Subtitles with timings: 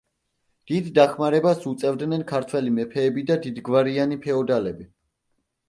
[0.69, 4.93] დიდ დახმარებას უწევდნენ ქართველი მეფეები და დიდგვარიანი ფეოდალები.